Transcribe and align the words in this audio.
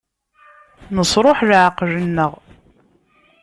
Nesṛuḥ 0.97 1.39
leɛqel-nneɣ. 1.49 2.31